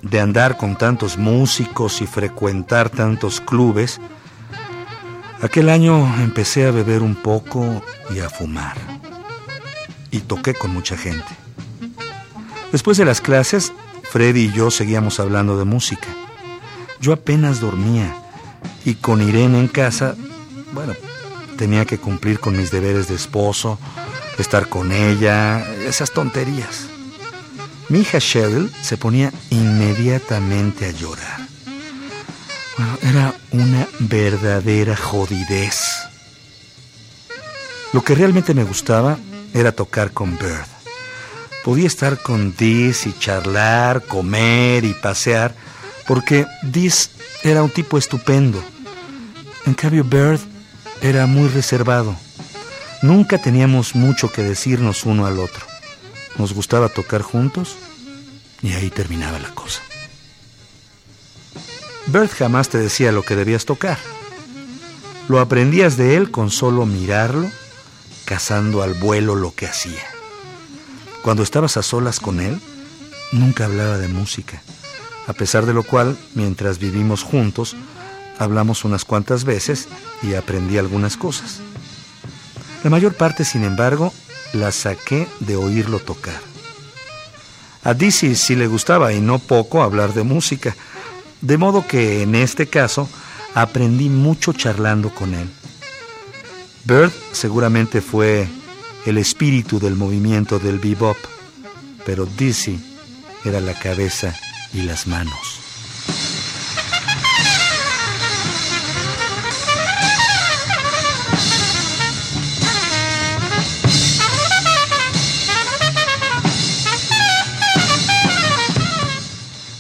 de 0.02 0.22
andar 0.22 0.56
con 0.56 0.78
tantos 0.78 1.18
músicos 1.18 2.02
y 2.02 2.08
frecuentar 2.08 2.90
tantos 2.90 3.42
clubes, 3.42 4.00
aquel 5.42 5.68
año 5.68 5.98
empecé 6.22 6.66
a 6.66 6.72
beber 6.72 7.02
un 7.02 7.16
poco 7.16 7.84
y 8.16 8.22
a 8.22 8.30
fumar. 8.30 8.78
Y 10.12 10.20
toqué 10.20 10.54
con 10.54 10.72
mucha 10.72 10.96
gente. 10.96 11.28
Después 12.72 12.98
de 12.98 13.04
las 13.04 13.20
clases, 13.20 13.74
Freddy 14.12 14.46
y 14.46 14.52
yo 14.52 14.72
seguíamos 14.72 15.20
hablando 15.20 15.58
de 15.58 15.66
música. 15.66 16.08
Yo 17.00 17.14
apenas 17.14 17.60
dormía 17.60 18.16
y 18.86 18.96
con 18.96 19.22
Irene 19.22 19.60
en 19.60 19.68
casa, 19.68 20.16
bueno, 20.74 20.94
tenía 21.58 21.86
que 21.86 21.98
cumplir 21.98 22.40
con 22.40 22.58
mis 22.58 22.72
deberes 22.72 23.08
de 23.08 23.16
esposo, 23.16 23.78
estar 24.38 24.68
con 24.68 24.92
ella, 24.92 25.64
esas 25.86 26.12
tonterías. 26.12 26.88
Mi 27.90 28.00
hija 28.00 28.20
Cheryl 28.20 28.72
se 28.82 28.98
ponía 28.98 29.32
inmediatamente 29.50 30.86
a 30.88 30.92
llorar. 30.92 31.40
Era 33.02 33.34
una 33.52 33.88
verdadera 34.00 34.96
jodidez. 34.96 35.82
Lo 37.92 38.04
que 38.04 38.16
realmente 38.16 38.54
me 38.54 38.64
gustaba 38.64 39.18
era 39.54 39.72
tocar 39.72 40.12
con 40.12 40.38
Bird. 40.38 40.79
Podía 41.64 41.88
estar 41.88 42.22
con 42.22 42.56
Diz 42.56 43.06
y 43.06 43.18
charlar, 43.18 44.04
comer 44.04 44.86
y 44.86 44.94
pasear, 44.94 45.54
porque 46.08 46.46
Diz 46.64 47.10
era 47.44 47.64
un 47.64 47.70
tipo 47.70 47.98
estupendo. 47.98 48.64
En 49.66 49.74
cambio, 49.74 50.04
Bird 50.04 50.40
era 51.02 51.26
muy 51.26 51.48
reservado. 51.50 52.16
Nunca 53.02 53.38
teníamos 53.38 53.96
mucho 53.96 54.32
que 54.32 54.42
decirnos 54.42 55.06
uno 55.06 55.26
al 55.26 55.40
otro. 55.40 55.66
Nos 56.38 56.54
gustaba 56.54 56.90
tocar 56.90 57.22
juntos 57.22 57.76
y 58.62 58.74
ahí 58.74 58.90
terminaba 58.90 59.40
la 59.40 59.54
cosa. 59.54 59.82
Bird 62.08 62.30
jamás 62.30 62.70
te 62.70 62.78
decía 62.78 63.12
lo 63.12 63.24
que 63.24 63.36
debías 63.36 63.66
tocar. 63.66 64.00
Lo 65.28 65.40
aprendías 65.40 65.96
de 65.96 66.16
él 66.16 66.32
con 66.32 66.50
solo 66.50 66.86
mirarlo, 66.88 67.52
cazando 68.26 68.82
al 68.82 68.96
vuelo 68.96 69.36
lo 69.36 69.54
que 69.54 69.68
hacía. 69.68 70.09
Cuando 71.24 71.44
estabas 71.44 71.78
a 71.78 71.84
solas 71.84 72.20
con 72.20 72.40
él, 72.40 72.60
nunca 73.32 73.66
hablaba 73.66 73.98
de 73.98 74.08
música, 74.08 74.62
a 75.28 75.34
pesar 75.34 75.66
de 75.66 75.74
lo 75.74 75.84
cual, 75.84 76.18
mientras 76.34 76.80
vivimos 76.80 77.24
juntos, 77.24 77.76
hablamos 78.38 78.86
unas 78.86 79.06
cuantas 79.06 79.44
veces 79.44 79.88
y 80.24 80.34
aprendí 80.34 80.78
algunas 80.78 81.18
cosas. 81.18 81.60
La 82.84 82.90
mayor 82.90 83.14
parte, 83.14 83.44
sin 83.44 83.64
embargo, 83.64 84.14
la 84.54 84.72
saqué 84.72 85.28
de 85.42 85.56
oírlo 85.56 86.00
tocar. 86.00 86.40
A 87.84 87.94
Dizzy 87.94 88.36
sí 88.36 88.56
le 88.56 88.68
gustaba 88.68 89.14
y 89.14 89.22
no 89.22 89.40
poco 89.40 89.84
hablar 89.84 90.14
de 90.14 90.24
música, 90.24 90.76
de 91.42 91.58
modo 91.58 91.86
que 91.86 92.24
en 92.24 92.36
este 92.36 92.68
caso 92.68 93.10
aprendí 93.54 94.10
mucho 94.10 94.54
charlando 94.54 95.14
con 95.14 95.34
él. 95.34 95.50
Bird 96.86 97.12
seguramente 97.32 98.02
fue 98.02 98.48
el 99.06 99.18
espíritu 99.18 99.80
del 99.80 99.96
movimiento 99.96 100.60
del 100.60 100.80
bebop, 100.80 101.18
pero 102.06 102.26
Dizzy 102.26 102.80
era 103.46 103.60
la 103.60 103.74
cabeza 103.74 104.36
y 104.74 104.82
las 104.82 105.08
manos. 105.08 105.60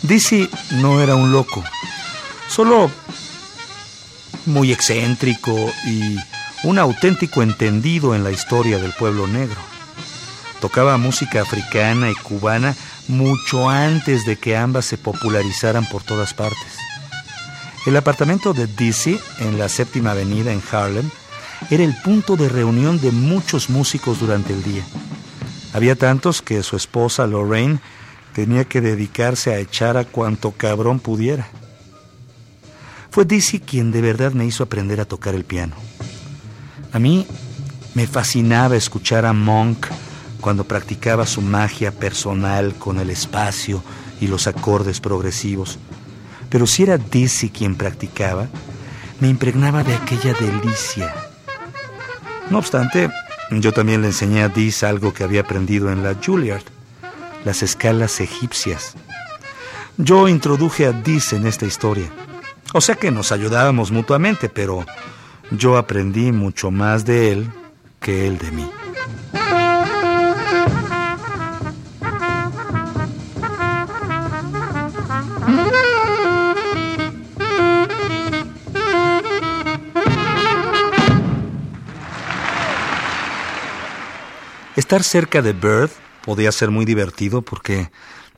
Dizzy 0.02 0.50
no 0.72 1.02
era 1.02 1.16
un 1.16 1.32
loco, 1.32 1.64
solo 2.48 2.90
muy 4.48 4.72
excéntrico 4.72 5.56
y 5.86 6.16
un 6.64 6.78
auténtico 6.78 7.42
entendido 7.42 8.16
en 8.16 8.24
la 8.24 8.32
historia 8.32 8.80
del 8.80 8.94
pueblo 8.94 9.28
negro. 9.28 9.58
Tocaba 10.60 10.98
música 10.98 11.42
africana 11.42 12.12
y 12.12 12.16
cubana 12.16 12.76
mucho 13.08 13.70
antes 13.70 14.26
de 14.26 14.38
que 14.38 14.58
ambas 14.58 14.86
se 14.86 14.98
popularizaran 14.98 15.86
por 15.86 16.04
todas 16.04 16.34
partes. 16.34 16.78
El 17.86 17.96
apartamento 17.96 18.54
de 18.54 18.68
Dizzy, 18.68 19.20
en 19.40 19.58
la 19.58 19.70
séptima 19.70 20.12
avenida 20.12 20.52
en 20.52 20.62
Harlem, 20.70 21.10
era 21.70 21.84
el 21.84 21.96
punto 22.02 22.36
de 22.36 22.50
reunión 22.50 23.00
de 23.00 23.12
muchos 23.12 23.70
músicos 23.70 24.20
durante 24.20 24.54
el 24.54 24.64
día. 24.64 24.84
Había 25.74 25.96
tantos 25.96 26.42
que 26.42 26.62
su 26.62 26.76
esposa 26.76 27.26
Lorraine 27.26 27.80
tenía 28.34 28.66
que 28.66 28.82
dedicarse 28.82 29.54
a 29.54 29.60
echar 29.60 29.96
a 29.96 30.04
cuanto 30.04 30.52
cabrón 30.52 31.00
pudiera. 31.00 31.48
Fue 33.12 33.26
Dizzy 33.26 33.60
quien 33.60 33.92
de 33.92 34.02
verdad 34.02 34.34
me 34.34 34.46
hizo 34.46 34.64
aprender 34.64 35.00
a 35.00 35.06
tocar 35.06 35.36
el 35.36 35.46
piano. 35.46 35.76
A 36.92 37.00
mí 37.00 37.26
me 37.94 38.08
fascinaba 38.08 38.76
escuchar 38.76 39.26
a 39.26 39.34
Monk 39.34 39.88
cuando 40.42 40.64
practicaba 40.64 41.26
su 41.26 41.42
magia 41.42 41.92
personal 41.92 42.74
con 42.76 43.00
el 43.00 43.10
espacio 43.10 43.84
y 44.20 44.28
los 44.28 44.48
acordes 44.48 45.00
progresivos. 45.00 45.78
Pero 46.50 46.66
si 46.66 46.84
era 46.84 46.98
Dizzy 46.98 47.50
quien 47.50 47.76
practicaba, 47.76 48.48
me 49.20 49.28
impregnaba 49.28 49.84
de 49.84 49.94
aquella 49.94 50.34
delicia. 50.34 51.14
No 52.50 52.58
obstante, 52.58 53.12
yo 53.52 53.72
también 53.74 54.02
le 54.02 54.08
enseñé 54.08 54.44
a 54.44 54.50
Diz 54.50 54.84
algo 54.84 55.14
que 55.14 55.24
había 55.24 55.42
aprendido 55.42 55.92
en 55.92 56.04
la 56.04 56.16
Juilliard, 56.16 56.64
las 57.46 57.62
escalas 57.62 58.20
egipcias. 58.20 58.96
Yo 59.98 60.28
introduje 60.28 60.86
a 60.86 60.92
Diz 60.92 61.34
en 61.34 61.46
esta 61.46 61.66
historia. 61.66 62.10
O 62.74 62.82
sea 62.82 62.96
que 62.96 63.12
nos 63.12 63.32
ayudábamos 63.32 63.92
mutuamente, 63.92 64.50
pero 64.50 64.86
yo 65.52 65.78
aprendí 65.78 66.32
mucho 66.32 66.72
más 66.72 67.06
de 67.06 67.32
él 67.32 67.52
que 68.00 68.28
él 68.28 68.38
de 68.38 68.52
mí. 68.52 68.70
Estar 84.76 85.04
cerca 85.04 85.42
de 85.42 85.54
Bird 85.54 85.92
podía 86.24 86.52
ser 86.52 86.72
muy 86.72 86.86
divertido 86.86 87.42
porque 87.42 87.92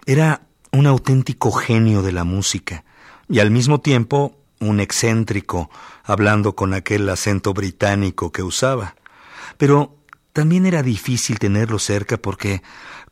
era 0.06 0.41
un 0.71 0.88
auténtico 0.88 1.52
genio 1.52 2.02
de 2.02 2.12
la 2.12 2.24
música 2.24 2.84
y 3.30 3.39
al 3.39 3.52
mismo 3.52 3.80
tiempo 3.80 4.40
un 4.62 4.80
excéntrico, 4.80 5.69
hablando 6.04 6.56
con 6.56 6.74
aquel 6.74 7.10
acento 7.10 7.54
británico 7.54 8.32
que 8.32 8.43
usaba. 8.43 8.95
Pero 9.58 9.97
también 10.32 10.65
era 10.65 10.84
difícil 10.84 11.39
tenerlo 11.39 11.80
cerca 11.80 12.17
porque 12.17 12.62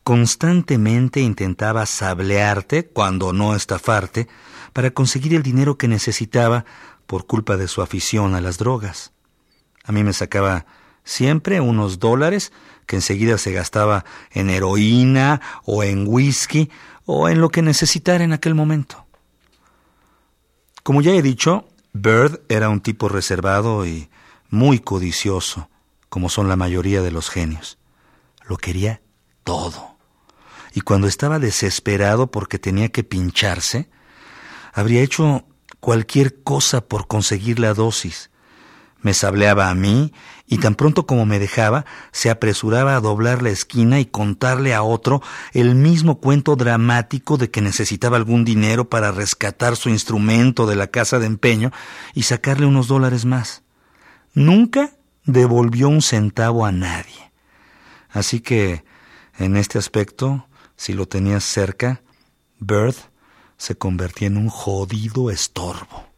constantemente 0.04 1.20
intentaba 1.20 1.86
sablearte, 1.86 2.88
cuando 2.88 3.34
no 3.34 3.56
estafarte, 3.56 4.28
para 4.72 4.92
conseguir 4.92 5.36
el 5.36 5.44
dinero 5.44 5.78
que 5.78 5.88
necesitaba 5.88 6.66
por 7.06 7.26
culpa 7.26 7.58
de 7.58 7.68
su 7.68 7.82
afición 7.82 8.36
a 8.36 8.42
las 8.42 8.58
drogas. 8.58 9.12
A 9.84 9.92
mí 9.92 10.04
me 10.04 10.14
sacaba 10.14 10.66
siempre 11.04 11.60
unos 11.60 12.00
dólares 12.00 12.54
que 12.86 12.96
enseguida 12.96 13.38
se 13.38 13.52
gastaba 13.52 14.06
en 14.32 14.50
heroína 14.50 15.42
o 15.66 15.84
en 15.84 16.06
whisky 16.08 16.70
o 17.06 17.28
en 17.28 17.42
lo 17.42 17.50
que 17.50 17.62
necesitara 17.62 18.24
en 18.24 18.34
aquel 18.34 18.56
momento. 18.56 19.09
Como 20.84 21.02
ya 21.02 21.12
he 21.12 21.22
dicho, 21.22 21.68
Bird 21.94 22.42
era 22.50 22.70
un 22.70 22.82
tipo 22.82 23.10
reservado 23.10 23.86
y 23.86 24.10
muy 24.50 24.80
codicioso, 24.80 25.70
como 26.10 26.30
son 26.30 26.48
la 26.50 26.56
mayoría 26.56 27.02
de 27.02 27.12
los 27.12 27.30
genios. 27.30 27.78
Lo 28.48 28.58
quería 28.58 29.02
todo. 29.44 29.98
Y 30.74 30.82
cuando 30.82 31.08
estaba 31.08 31.39
desesperado 31.39 32.32
porque 32.32 32.60
tenía 32.60 32.89
que 32.89 33.04
pincharse, 33.04 33.89
habría 34.74 35.02
hecho 35.02 35.46
cualquier 35.80 36.44
cosa 36.44 36.82
por 36.82 37.08
conseguir 37.08 37.60
la 37.60 37.74
dosis. 37.74 38.30
Me 39.02 39.13
sableaba 39.13 39.70
a 39.70 39.76
mí 39.76 40.13
y 40.52 40.58
tan 40.58 40.74
pronto 40.74 41.06
como 41.06 41.28
me 41.28 41.38
dejaba, 41.38 41.86
se 42.12 42.32
apresuraba 42.32 42.96
a 42.96 43.00
doblar 43.00 43.44
la 43.44 43.52
esquina 43.52 44.00
y 44.00 44.08
contarle 44.08 44.74
a 44.74 44.82
otro 44.82 45.22
el 45.54 45.76
mismo 45.76 46.20
cuento 46.20 46.56
dramático 46.56 47.38
de 47.38 47.52
que 47.52 47.62
necesitaba 47.62 48.18
algún 48.18 48.46
dinero 48.46 48.90
para 48.90 49.12
rescatar 49.12 49.76
su 49.76 49.90
instrumento 49.90 50.66
de 50.66 50.76
la 50.76 50.88
casa 50.88 51.20
de 51.20 51.28
empeño 51.28 51.72
y 52.16 52.24
sacarle 52.24 52.66
unos 52.66 52.88
dólares 52.88 53.26
más. 53.26 53.62
Nunca 54.34 54.92
devolvió 55.24 55.88
un 55.88 56.02
centavo 56.02 56.66
a 56.66 56.72
nadie. 56.72 57.32
Así 58.10 58.40
que, 58.40 58.84
en 59.38 59.56
este 59.56 59.78
aspecto, 59.78 60.48
si 60.76 60.94
lo 60.94 61.08
tenías 61.08 61.44
cerca, 61.44 62.02
Bird 62.60 62.96
se 63.58 63.78
convertía 63.78 64.30
en 64.30 64.38
un 64.38 64.50
jodido 64.50 65.30
estorbo. 65.30 66.09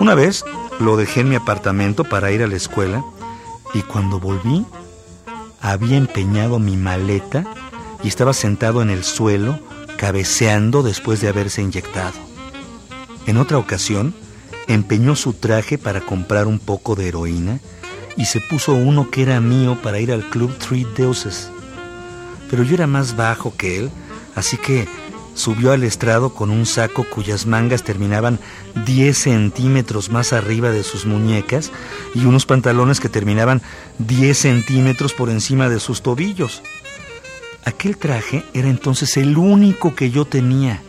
Una 0.00 0.14
vez 0.14 0.44
lo 0.78 0.96
dejé 0.96 1.20
en 1.20 1.28
mi 1.28 1.34
apartamento 1.34 2.04
para 2.04 2.30
ir 2.30 2.42
a 2.42 2.46
la 2.46 2.56
escuela 2.56 3.04
y 3.74 3.82
cuando 3.82 4.20
volví 4.20 4.64
había 5.60 5.96
empeñado 5.96 6.60
mi 6.60 6.76
maleta 6.76 7.44
y 8.04 8.08
estaba 8.08 8.32
sentado 8.32 8.80
en 8.80 8.90
el 8.90 9.02
suelo 9.02 9.58
cabeceando 9.96 10.84
después 10.84 11.20
de 11.20 11.28
haberse 11.28 11.62
inyectado. 11.62 12.14
En 13.26 13.38
otra 13.38 13.58
ocasión, 13.58 14.14
empeñó 14.68 15.16
su 15.16 15.32
traje 15.32 15.78
para 15.78 16.00
comprar 16.00 16.46
un 16.46 16.60
poco 16.60 16.94
de 16.94 17.08
heroína 17.08 17.58
y 18.16 18.26
se 18.26 18.40
puso 18.40 18.74
uno 18.74 19.10
que 19.10 19.22
era 19.22 19.40
mío 19.40 19.76
para 19.82 19.98
ir 19.98 20.12
al 20.12 20.22
Club 20.30 20.56
Three 20.58 20.86
Deuces. 20.96 21.50
Pero 22.48 22.62
yo 22.62 22.74
era 22.74 22.86
más 22.86 23.16
bajo 23.16 23.54
que 23.56 23.78
él, 23.78 23.90
así 24.36 24.56
que 24.56 24.86
subió 25.34 25.72
al 25.72 25.84
estrado 25.84 26.34
con 26.34 26.50
un 26.50 26.66
saco 26.66 27.04
cuyas 27.04 27.46
mangas 27.46 27.82
terminaban 27.82 28.38
10 28.86 29.16
centímetros 29.16 30.10
más 30.10 30.32
arriba 30.32 30.70
de 30.70 30.82
sus 30.82 31.06
muñecas 31.06 31.70
y 32.14 32.24
unos 32.24 32.46
pantalones 32.46 33.00
que 33.00 33.08
terminaban 33.08 33.62
10 33.98 34.36
centímetros 34.36 35.14
por 35.14 35.30
encima 35.30 35.68
de 35.68 35.80
sus 35.80 36.02
tobillos. 36.02 36.62
Aquel 37.64 37.96
traje 37.96 38.44
era 38.54 38.68
entonces 38.68 39.16
el 39.16 39.36
único 39.36 39.94
que 39.94 40.10
yo 40.10 40.24
tenía, 40.24 40.82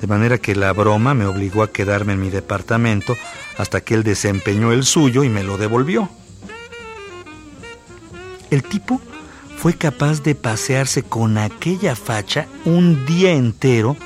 de 0.00 0.06
manera 0.06 0.38
que 0.38 0.54
la 0.54 0.72
broma 0.72 1.14
me 1.14 1.26
obligó 1.26 1.62
a 1.62 1.70
quedarme 1.70 2.12
en 2.12 2.20
mi 2.20 2.30
departamento 2.30 3.16
hasta 3.58 3.80
que 3.80 3.94
él 3.94 4.02
desempeñó 4.02 4.72
el 4.72 4.84
suyo 4.84 5.24
y 5.24 5.28
me 5.28 5.42
lo 5.42 5.58
devolvió. 5.58 6.08
El 8.50 8.62
tipo 8.62 9.00
fue 9.56 9.74
capaz 9.74 10.22
de 10.22 10.34
pasearse 10.34 11.02
con 11.02 11.38
aquella 11.38 11.96
facha 11.96 12.46
un 12.64 13.06
día 13.06 13.32
entero 13.32 13.96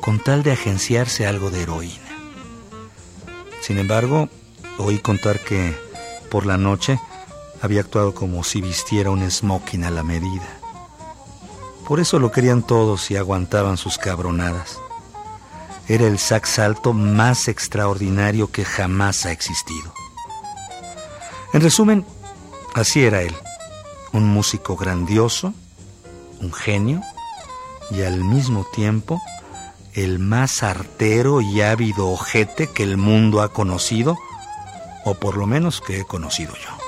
con 0.00 0.18
tal 0.18 0.42
de 0.42 0.52
agenciarse 0.52 1.26
algo 1.26 1.50
de 1.50 1.62
heroína. 1.62 1.94
Sin 3.60 3.78
embargo, 3.78 4.28
oí 4.78 4.98
contar 4.98 5.40
que 5.40 5.74
por 6.30 6.44
la 6.44 6.58
noche 6.58 7.00
había 7.62 7.80
actuado 7.80 8.14
como 8.14 8.44
si 8.44 8.60
vistiera 8.60 9.10
un 9.10 9.28
smoking 9.28 9.84
a 9.84 9.90
la 9.90 10.02
medida. 10.02 10.46
Por 11.86 12.00
eso 12.00 12.18
lo 12.18 12.32
querían 12.32 12.62
todos 12.62 13.10
y 13.10 13.16
aguantaban 13.16 13.76
sus 13.76 13.98
cabronadas. 13.98 14.78
Era 15.88 16.06
el 16.06 16.18
sax 16.18 16.58
alto 16.58 16.92
más 16.92 17.46
extraordinario 17.46 18.50
que 18.50 18.64
jamás 18.64 19.24
ha 19.24 19.30
existido. 19.30 19.92
En 21.52 21.60
resumen, 21.60 22.04
así 22.74 23.04
era 23.04 23.22
él 23.22 23.34
un 24.16 24.26
músico 24.26 24.76
grandioso, 24.76 25.52
un 26.40 26.52
genio 26.52 27.02
y 27.90 28.02
al 28.02 28.24
mismo 28.24 28.64
tiempo 28.74 29.20
el 29.94 30.18
más 30.18 30.62
artero 30.62 31.40
y 31.40 31.62
ávido 31.62 32.08
ojete 32.08 32.68
que 32.68 32.82
el 32.82 32.96
mundo 32.96 33.40
ha 33.40 33.52
conocido, 33.52 34.18
o 35.04 35.14
por 35.14 35.36
lo 35.36 35.46
menos 35.46 35.80
que 35.80 36.00
he 36.00 36.04
conocido 36.04 36.52
yo. 36.54 36.85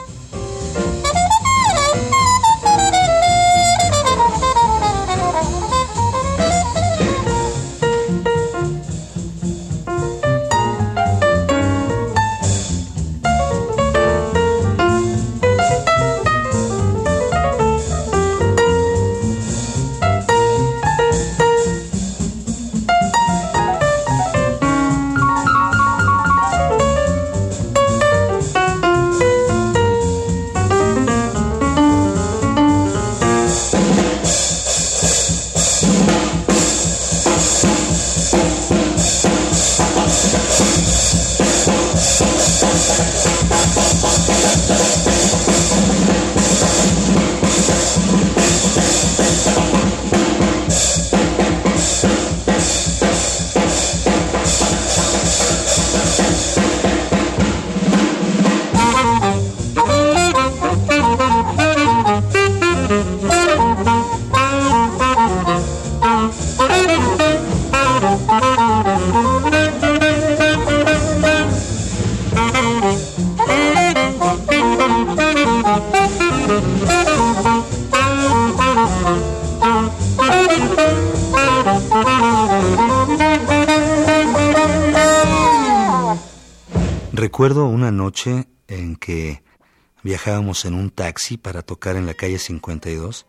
Viajábamos 90.18 90.64
en 90.64 90.74
un 90.74 90.90
taxi 90.90 91.36
para 91.36 91.62
tocar 91.62 91.94
en 91.94 92.04
la 92.04 92.12
calle 92.12 92.40
52 92.40 93.24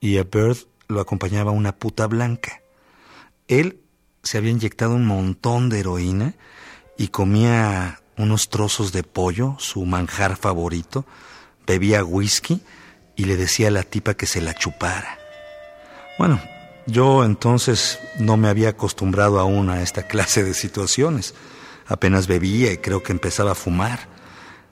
y 0.00 0.18
a 0.18 0.24
Bird 0.24 0.58
lo 0.86 1.00
acompañaba 1.00 1.50
una 1.50 1.76
puta 1.76 2.06
blanca. 2.06 2.60
Él 3.48 3.80
se 4.22 4.36
había 4.36 4.50
inyectado 4.50 4.94
un 4.94 5.06
montón 5.06 5.70
de 5.70 5.80
heroína 5.80 6.34
y 6.98 7.08
comía 7.08 8.02
unos 8.18 8.50
trozos 8.50 8.92
de 8.92 9.02
pollo, 9.02 9.56
su 9.58 9.86
manjar 9.86 10.36
favorito, 10.36 11.06
bebía 11.66 12.04
whisky 12.04 12.60
y 13.16 13.24
le 13.24 13.36
decía 13.36 13.68
a 13.68 13.70
la 13.70 13.82
tipa 13.82 14.12
que 14.12 14.26
se 14.26 14.42
la 14.42 14.52
chupara. 14.52 15.18
Bueno, 16.18 16.38
yo 16.86 17.24
entonces 17.24 17.98
no 18.18 18.36
me 18.36 18.48
había 18.48 18.70
acostumbrado 18.70 19.40
aún 19.40 19.70
a 19.70 19.80
esta 19.80 20.02
clase 20.02 20.44
de 20.44 20.52
situaciones. 20.52 21.34
Apenas 21.86 22.26
bebía 22.26 22.72
y 22.72 22.76
creo 22.76 23.02
que 23.02 23.12
empezaba 23.12 23.52
a 23.52 23.54
fumar. 23.54 24.00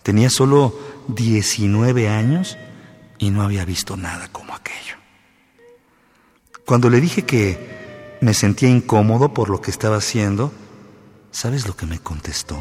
Tenía 0.02 0.28
solo 0.30 0.95
19 1.08 2.08
años 2.08 2.58
y 3.18 3.30
no 3.30 3.42
había 3.42 3.64
visto 3.64 3.96
nada 3.96 4.28
como 4.28 4.54
aquello. 4.54 4.96
Cuando 6.64 6.90
le 6.90 7.00
dije 7.00 7.24
que 7.24 8.18
me 8.20 8.34
sentía 8.34 8.68
incómodo 8.68 9.32
por 9.32 9.50
lo 9.50 9.60
que 9.60 9.70
estaba 9.70 9.96
haciendo, 9.96 10.52
¿sabes 11.30 11.66
lo 11.66 11.76
que 11.76 11.86
me 11.86 11.98
contestó? 11.98 12.58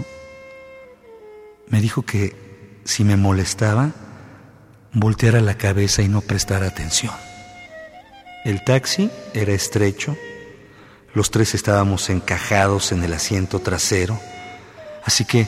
Me 1.67 1.81
dijo 1.81 2.03
que 2.03 2.36
si 2.84 3.03
me 3.03 3.17
molestaba, 3.17 3.91
volteara 4.93 5.41
la 5.41 5.58
cabeza 5.58 6.01
y 6.03 6.08
no 6.08 6.21
prestara 6.21 6.67
atención. 6.67 7.13
El 8.45 8.63
taxi 8.63 9.10
era 9.34 9.53
estrecho, 9.53 10.15
los 11.15 11.31
tres 11.31 11.55
estábamos 11.55 12.10
encajados 12.10 12.91
en 12.91 13.03
el 13.03 13.13
asiento 13.13 13.60
trasero, 13.60 14.19
así 15.03 15.25
que 15.25 15.47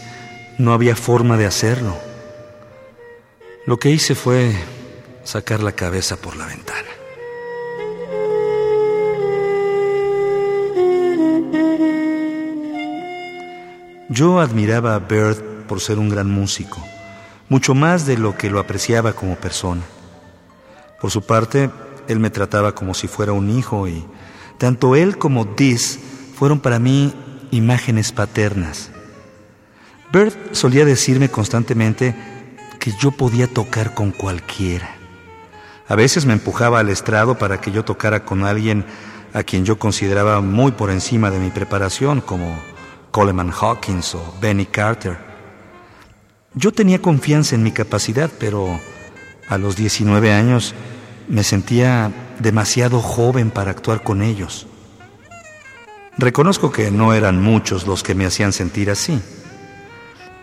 no 0.58 0.74
había 0.74 0.96
forma 0.96 1.38
de 1.38 1.46
hacerlo. 1.46 2.07
Lo 3.68 3.78
que 3.78 3.90
hice 3.90 4.16
fue 4.16 4.56
sacar 5.26 5.62
la 5.62 5.74
cabeza 5.74 6.16
por 6.16 6.38
la 6.38 6.46
ventana. 6.46 6.88
Yo 14.08 14.40
admiraba 14.40 14.96
a 14.96 15.00
Bird 15.00 15.66
por 15.68 15.82
ser 15.82 16.00
un 16.00 16.08
gran 16.08 16.32
músico, 16.32 16.82
mucho 17.50 17.76
más 17.76 18.06
de 18.06 18.18
lo 18.18 18.38
que 18.38 18.50
lo 18.50 18.62
apreciaba 18.62 19.12
como 19.12 19.36
persona. 19.36 19.84
Por 21.02 21.12
su 21.12 21.24
parte, 21.24 21.70
él 22.08 22.22
me 22.22 22.30
trataba 22.30 22.74
como 22.74 22.94
si 22.94 23.10
fuera 23.10 23.34
un 23.34 23.50
hijo 23.50 23.90
y 23.90 24.06
tanto 24.58 24.96
él 24.96 25.18
como 25.18 25.44
Diz 25.44 26.00
fueron 26.36 26.62
para 26.62 26.80
mí 26.80 27.14
imágenes 27.52 28.14
paternas. 28.14 28.92
Bert 30.14 30.54
solía 30.54 30.86
decirme 30.86 31.28
constantemente 31.28 32.16
que 32.88 32.94
yo 32.98 33.12
podía 33.12 33.48
tocar 33.48 33.94
con 33.94 34.12
cualquiera. 34.12 34.96
A 35.90 35.96
veces 35.96 36.26
me 36.26 36.32
empujaba 36.32 36.80
al 36.80 36.88
estrado 36.88 37.38
para 37.38 37.60
que 37.60 37.70
yo 37.70 37.84
tocara 37.84 38.24
con 38.24 38.46
alguien 38.46 38.86
a 39.34 39.44
quien 39.44 39.66
yo 39.66 39.78
consideraba 39.78 40.40
muy 40.40 40.72
por 40.72 40.90
encima 40.90 41.30
de 41.30 41.38
mi 41.38 41.50
preparación, 41.50 42.22
como 42.22 42.58
Coleman 43.12 43.52
Hawkins 43.52 44.16
o 44.16 44.34
Benny 44.40 44.68
Carter. 44.68 45.18
Yo 46.54 46.72
tenía 46.72 47.02
confianza 47.02 47.56
en 47.56 47.64
mi 47.64 47.74
capacidad, 47.74 48.32
pero 48.40 48.80
a 49.50 49.58
los 49.58 49.76
19 49.76 50.32
años 50.32 50.74
me 51.28 51.44
sentía 51.44 52.10
demasiado 52.40 53.02
joven 53.02 53.52
para 53.52 53.72
actuar 53.72 54.02
con 54.02 54.22
ellos. 54.22 54.66
Reconozco 56.18 56.72
que 56.72 56.90
no 56.90 57.14
eran 57.14 57.42
muchos 57.44 57.86
los 57.86 58.02
que 58.02 58.16
me 58.16 58.26
hacían 58.26 58.54
sentir 58.54 58.90
así. 58.90 59.22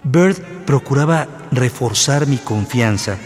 Bird 0.04 0.36
procuraba 0.66 1.26
reforzar 1.50 2.26
mi 2.26 2.36
confianza, 2.36 3.16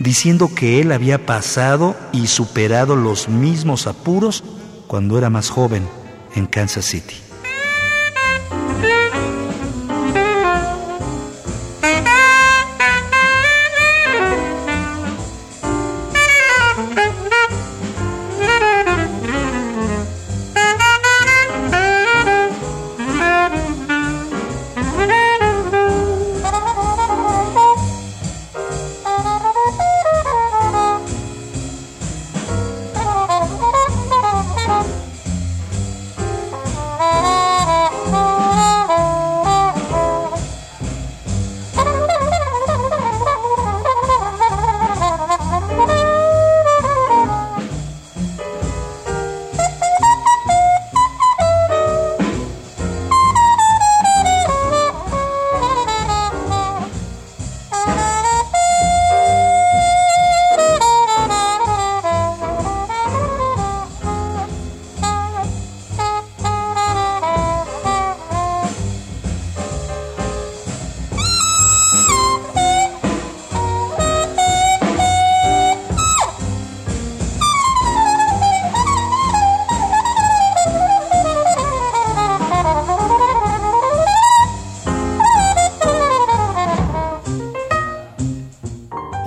diciendo 0.00 0.50
que 0.54 0.80
él 0.80 0.90
había 0.92 1.24
pasado 1.26 1.94
y 2.12 2.26
superado 2.26 2.96
los 2.96 3.28
mismos 3.28 3.86
apuros 3.86 4.42
cuando 4.86 5.18
era 5.18 5.30
más 5.30 5.50
joven 5.50 5.86
en 6.34 6.46
Kansas 6.46 6.86
City. 6.86 7.23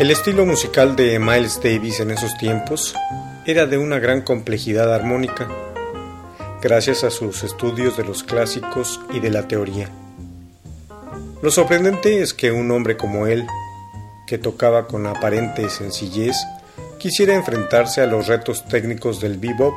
El 0.08 0.12
estilo 0.12 0.46
musical 0.46 0.96
de 0.96 1.20
Miles 1.20 1.60
Davis 1.62 2.00
en 2.00 2.12
esos 2.12 2.38
tiempos 2.38 2.96
era 3.46 3.66
de 3.66 3.78
una 3.78 4.00
gran 4.00 4.22
complejidad 4.22 4.96
armónica, 4.96 5.50
gracias 6.62 7.04
a 7.04 7.12
sus 7.12 7.44
estudios 7.44 7.98
de 7.98 8.06
los 8.06 8.24
clásicos 8.24 9.02
y 9.12 9.20
de 9.20 9.32
la 9.32 9.50
teoría. 9.50 9.90
Lo 11.42 11.52
sorprendente 11.52 12.22
es 12.22 12.34
que 12.34 12.54
un 12.54 12.72
hombre 12.72 12.96
como 12.96 13.28
él, 13.28 13.46
que 14.26 14.38
tocaba 14.38 14.88
con 14.88 15.08
aparente 15.08 15.70
sencillez, 15.70 16.38
quisiera 17.00 17.36
enfrentarse 17.36 18.00
a 18.00 18.08
los 18.08 18.28
retos 18.28 18.66
técnicos 18.66 19.20
del 19.20 19.38
bebop, 19.38 19.74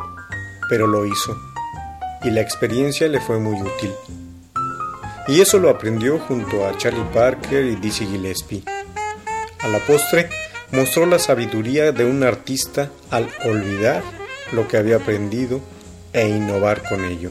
pero 0.68 0.86
lo 0.86 1.06
hizo, 1.06 1.36
y 2.22 2.30
la 2.30 2.40
experiencia 2.40 3.08
le 3.08 3.20
fue 3.20 3.40
muy 3.40 3.60
útil. 3.60 3.90
Y 5.26 5.40
eso 5.40 5.58
lo 5.58 5.70
aprendió 5.70 6.20
junto 6.20 6.68
a 6.68 6.78
Charlie 6.78 7.02
Parker 7.12 7.64
y 7.64 7.74
Dizzy 7.74 8.06
Gillespie. 8.06 8.62
A 9.62 9.68
la 9.68 9.78
postre, 9.80 10.28
mostró 10.72 11.06
la 11.06 11.18
sabiduría 11.18 11.92
de 11.92 12.04
un 12.04 12.22
artista 12.22 12.90
al 13.10 13.28
olvidar 13.44 14.02
lo 14.52 14.66
que 14.68 14.76
había 14.76 14.96
aprendido 14.96 15.60
e 16.12 16.28
innovar 16.28 16.82
con 16.88 17.04
ello. 17.04 17.30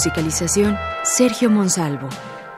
Musicalización, 0.00 0.78
Sergio 1.02 1.50
Monsalvo. 1.50 2.08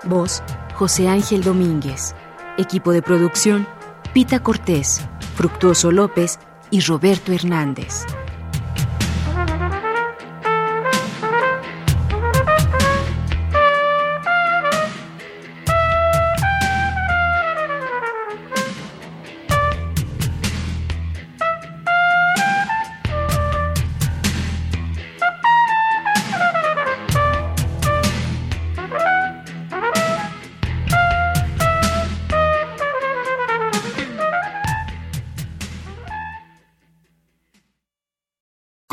Voz, 0.04 0.44
José 0.76 1.08
Ángel 1.08 1.42
Domínguez. 1.42 2.14
Equipo 2.56 2.92
de 2.92 3.02
producción, 3.02 3.66
Pita 4.12 4.44
Cortés, 4.44 5.00
Fructuoso 5.34 5.90
López 5.90 6.38
y 6.70 6.82
Roberto 6.82 7.32
Hernández. 7.32 8.04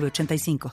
906985. 0.00 0.68